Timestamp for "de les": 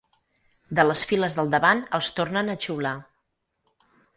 0.79-1.03